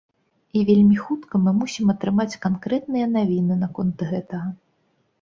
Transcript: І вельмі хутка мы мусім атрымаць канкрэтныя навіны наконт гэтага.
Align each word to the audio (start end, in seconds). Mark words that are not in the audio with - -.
І 0.59 0.63
вельмі 0.69 0.97
хутка 1.09 1.41
мы 1.43 1.53
мусім 1.59 1.93
атрымаць 1.95 2.39
канкрэтныя 2.49 3.13
навіны 3.15 3.63
наконт 3.69 3.97
гэтага. 4.17 4.49